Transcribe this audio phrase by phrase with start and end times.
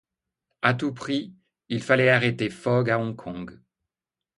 [0.63, 1.35] À tout prix,
[1.69, 3.61] il fallait arrêter Fogg à Hong-Kong.